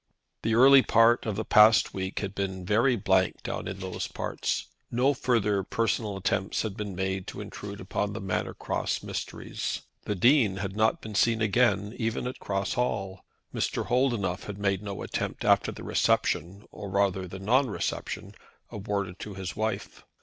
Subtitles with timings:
[0.41, 4.65] The early part of the past week had been very blank down in those parts.
[4.89, 9.83] No further personal attempts had been made to intrude upon the Manor Cross mysteries.
[10.05, 13.23] The Dean had not been seen again, even at Cross Hall.
[13.53, 13.85] Mr.
[13.89, 18.33] Holdenough had made no attempt after the reception, or rather non reception,
[18.71, 20.03] awarded to his wife.